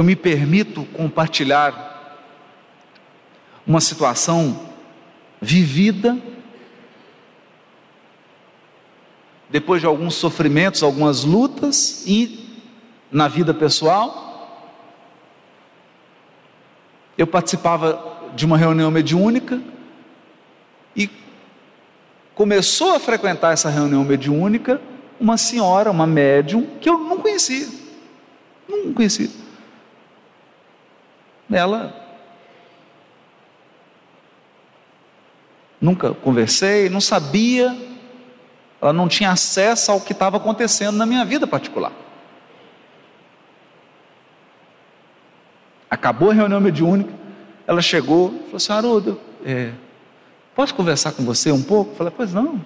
[0.00, 2.16] eu me permito compartilhar
[3.66, 4.58] uma situação
[5.42, 6.16] vivida
[9.50, 12.48] depois de alguns sofrimentos, algumas lutas e
[13.12, 14.72] na vida pessoal.
[17.18, 19.60] Eu participava de uma reunião mediúnica
[20.96, 21.10] e
[22.34, 24.80] começou a frequentar essa reunião mediúnica
[25.20, 27.68] uma senhora, uma médium que eu não conhecia.
[28.66, 29.49] Não conhecia.
[31.50, 31.92] Ela
[35.80, 37.76] nunca conversei, não sabia,
[38.80, 41.92] ela não tinha acesso ao que estava acontecendo na minha vida particular.
[45.90, 47.12] Acabou a reunião mediúnica,
[47.66, 49.72] ela chegou, falou assim: Haroldo, é,
[50.54, 51.92] posso conversar com você um pouco?
[51.92, 52.64] Eu falei: Pois não.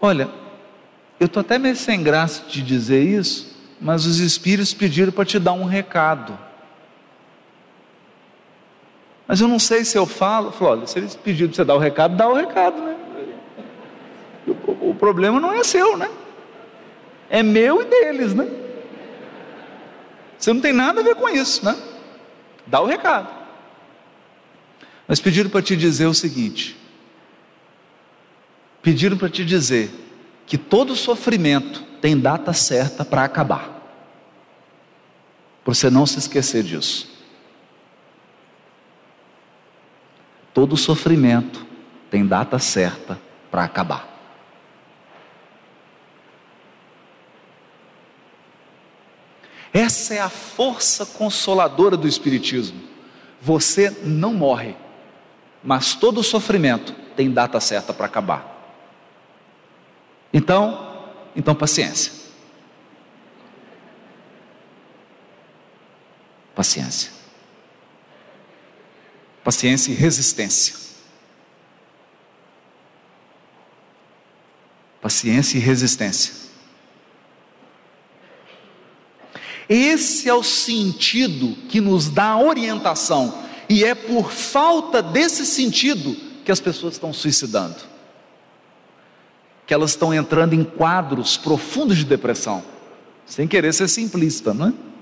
[0.00, 0.28] Olha,
[1.20, 3.53] eu estou até meio sem graça de dizer isso,
[3.84, 6.38] mas os espíritos pediram para te dar um recado.
[9.28, 10.50] Mas eu não sei se eu falo.
[10.50, 12.96] Falou, olha, se eles pediram para você dar o recado, dá o recado, né?
[14.46, 16.10] O, o problema não é seu, né?
[17.28, 18.48] É meu e deles, né?
[20.38, 21.76] Você não tem nada a ver com isso, né?
[22.66, 23.28] Dá o recado.
[25.06, 26.74] Mas pediram para te dizer o seguinte:
[28.80, 29.90] pediram para te dizer
[30.46, 33.73] que todo sofrimento tem data certa para acabar.
[35.64, 37.08] Para você não se esquecer disso.
[40.52, 41.66] Todo sofrimento
[42.10, 43.18] tem data certa
[43.50, 44.14] para acabar.
[49.72, 52.80] Essa é a força consoladora do Espiritismo.
[53.40, 54.76] Você não morre,
[55.64, 58.54] mas todo sofrimento tem data certa para acabar.
[60.32, 62.23] Então, então paciência.
[66.54, 67.10] Paciência.
[69.42, 70.74] Paciência e resistência.
[75.00, 76.44] Paciência e resistência.
[79.68, 86.14] Esse é o sentido que nos dá orientação, e é por falta desse sentido
[86.44, 87.76] que as pessoas estão suicidando,
[89.66, 92.62] que elas estão entrando em quadros profundos de depressão,
[93.24, 94.93] sem querer ser simplista, não é?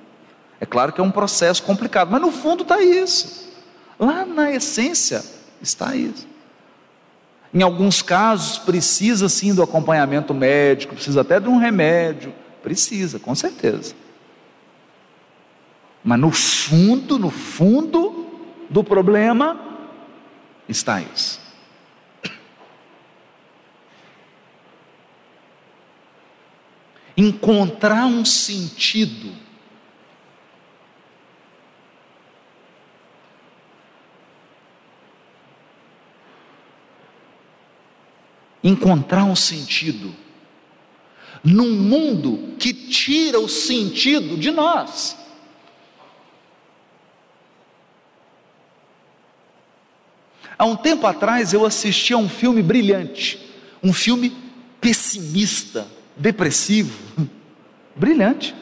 [0.62, 3.50] É claro que é um processo complicado, mas no fundo está isso.
[3.98, 5.20] Lá na essência
[5.60, 6.24] está isso.
[7.52, 12.32] Em alguns casos, precisa sim do acompanhamento médico, precisa até de um remédio.
[12.62, 13.92] Precisa, com certeza.
[16.04, 18.24] Mas no fundo, no fundo
[18.70, 19.60] do problema,
[20.68, 21.40] está isso.
[27.16, 29.42] Encontrar um sentido
[38.62, 40.14] encontrar um sentido
[41.42, 45.16] num mundo que tira o sentido de nós.
[50.56, 53.50] Há um tempo atrás eu assisti a um filme brilhante,
[53.82, 54.32] um filme
[54.80, 56.96] pessimista, depressivo,
[57.96, 58.54] brilhante.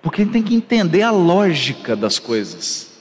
[0.00, 2.93] Porque a gente tem que entender a lógica das coisas.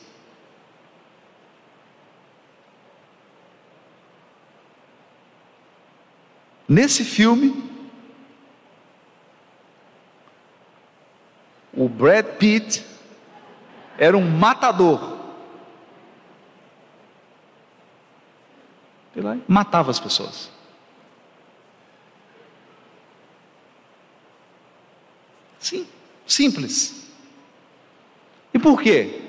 [6.73, 7.53] Nesse filme,
[11.71, 12.83] o Brad Pitt
[13.95, 15.19] era um matador.
[19.47, 20.49] matava as pessoas.
[25.59, 25.87] Sim,
[26.25, 27.07] simples.
[28.51, 29.21] E por quê?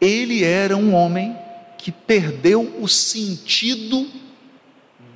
[0.00, 1.38] Ele era um homem
[1.78, 4.29] que perdeu o sentido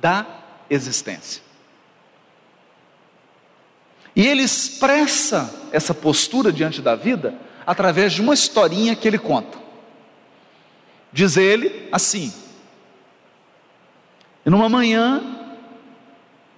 [0.05, 0.23] da
[0.69, 1.41] existência.
[4.15, 7.33] E ele expressa essa postura diante da vida
[7.65, 9.57] através de uma historinha que ele conta.
[11.11, 12.31] Diz ele assim:
[14.45, 15.23] numa manhã,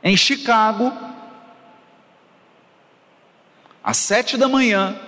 [0.04, 0.92] em Chicago,
[3.82, 5.00] às sete da manhã,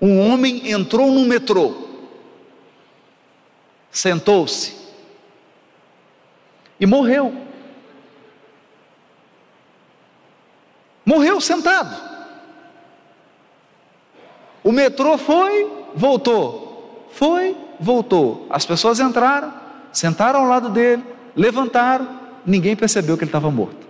[0.00, 1.88] um homem entrou no metrô,
[3.90, 4.79] sentou-se
[6.80, 7.32] e morreu.
[11.04, 11.94] Morreu sentado.
[14.64, 17.08] O metrô foi, voltou.
[17.12, 18.46] Foi, voltou.
[18.48, 19.52] As pessoas entraram,
[19.92, 21.04] sentaram ao lado dele,
[21.36, 22.08] levantaram,
[22.46, 23.88] ninguém percebeu que ele estava morto.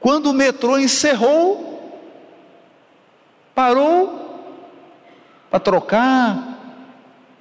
[0.00, 2.00] Quando o metrô encerrou,
[3.54, 4.18] parou
[5.50, 6.58] para trocar,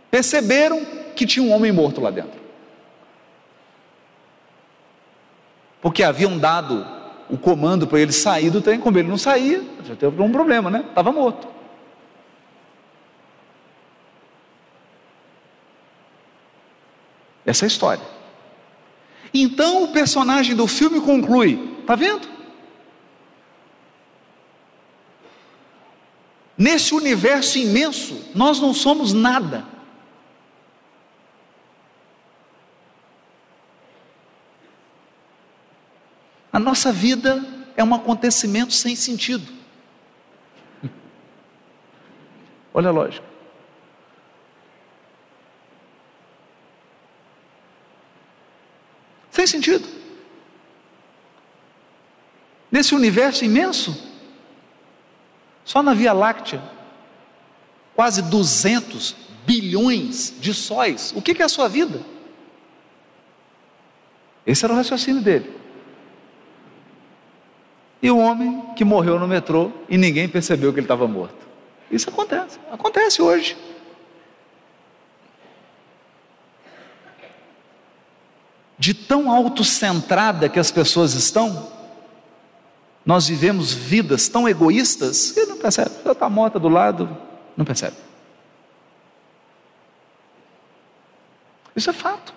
[0.09, 2.39] perceberam que tinha um homem morto lá dentro.
[5.81, 6.85] Porque haviam dado
[7.29, 10.69] o comando para ele sair do trem, como ele não saía, já teve um problema,
[10.69, 10.85] né?
[10.87, 11.47] Estava morto.
[17.45, 18.03] Essa é a história.
[19.33, 22.27] Então o personagem do filme conclui: está vendo?
[26.57, 29.76] Nesse universo imenso, nós não somos nada.
[36.51, 37.45] A nossa vida
[37.75, 39.51] é um acontecimento sem sentido.
[42.73, 43.25] Olha a lógica.
[49.31, 49.87] Sem sentido.
[52.71, 53.95] Nesse universo imenso,
[55.63, 56.61] só na Via Láctea,
[57.95, 59.15] quase 200
[59.45, 61.13] bilhões de sóis.
[61.15, 62.01] O que é a sua vida?
[64.45, 65.55] Esse era o raciocínio dele.
[68.01, 71.47] E o homem que morreu no metrô e ninguém percebeu que ele estava morto.
[71.89, 73.57] Isso acontece, acontece hoje.
[78.77, 81.71] de tão autocentrada que as pessoas estão,
[83.05, 85.91] nós vivemos vidas tão egoístas que não percebe.
[86.05, 87.17] Já está morta do lado,
[87.55, 87.95] não percebe.
[91.75, 92.33] Isso é fato.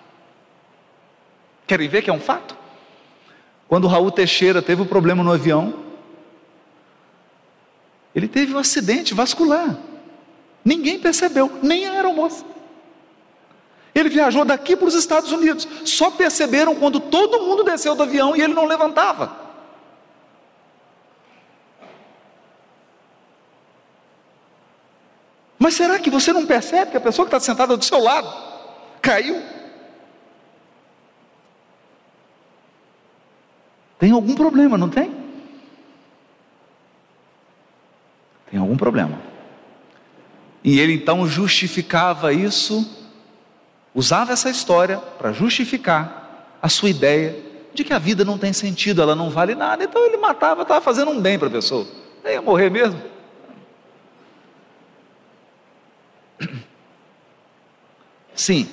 [1.67, 2.55] Querem ver que é um fato?
[3.71, 5.73] Quando Raul Teixeira teve o um problema no avião,
[8.13, 9.77] ele teve um acidente vascular.
[10.63, 12.43] Ninguém percebeu, nem a aeromoça.
[13.95, 15.65] Ele viajou daqui para os Estados Unidos.
[15.85, 19.37] Só perceberam quando todo mundo desceu do avião e ele não levantava.
[25.57, 28.29] Mas será que você não percebe que a pessoa que está sentada do seu lado
[29.01, 29.60] caiu?
[34.01, 35.13] Tem algum problema, não tem?
[38.49, 39.21] Tem algum problema.
[40.63, 42.97] E ele então justificava isso
[43.93, 47.37] usava essa história para justificar a sua ideia
[47.75, 49.83] de que a vida não tem sentido, ela não vale nada.
[49.83, 51.85] Então ele matava, estava fazendo um bem para a pessoa.
[52.23, 52.99] Nem ia morrer mesmo.
[58.33, 58.67] Sim,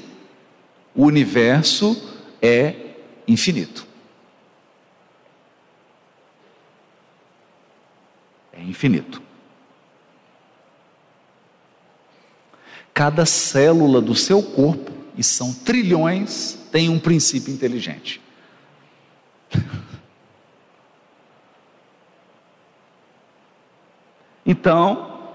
[0.94, 2.74] o universo é
[3.26, 3.86] infinito.
[8.58, 9.20] É infinito.
[12.94, 18.20] Cada célula do seu corpo e são trilhões, tem um princípio inteligente.
[24.50, 25.34] Então,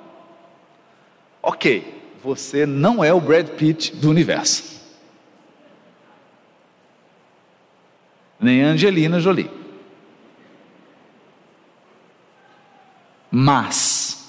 [1.39, 4.81] ok, você não é o Brad Pitt do universo,
[8.39, 9.62] nem Angelina Jolie.
[13.35, 14.27] Mas,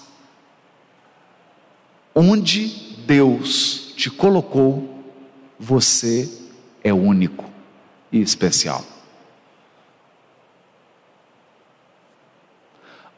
[2.14, 2.68] onde
[3.06, 5.04] Deus te colocou
[5.58, 6.26] você
[6.82, 7.44] é único
[8.10, 8.82] e especial.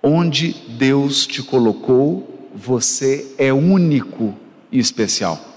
[0.02, 4.35] Onde Deus te colocou, você é único
[4.73, 5.55] e especial.